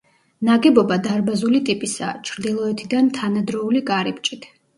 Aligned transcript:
ნაგებობა 0.47 0.95
დარბაზული 1.07 1.61
ტიპისაა, 1.67 2.15
ჩრდილოეთიდან 2.31 3.13
თანადროული 3.21 3.85
კარიბჭით. 3.93 4.51